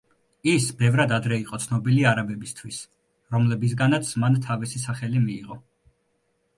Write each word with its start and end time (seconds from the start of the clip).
ის 0.51 0.63
ბევრად 0.79 1.13
ადრე 1.17 1.37
იყო 1.41 1.59
ცნობილი 1.65 1.99
არაბებისთვის, 2.13 2.81
რომლებისგანაც 3.37 4.13
მან 4.25 4.43
თავის 4.51 4.79
სახელი 4.89 5.27
მიიღო. 5.31 5.65